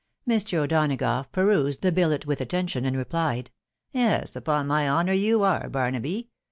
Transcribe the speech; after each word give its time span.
Mr. 0.27 0.55
O'Donagough 0.63 1.31
perused 1.31 1.83
the 1.83 1.91
billet 1.91 2.25
with 2.25 2.41
attention, 2.41 2.85
and 2.85 2.97
replied," 2.97 3.51
Yes, 3.91 4.35
upon 4.35 4.65
my 4.65 4.89
honour 4.89 5.13
you 5.13 5.43
are, 5.43 5.69
Barnaby 5.69 6.31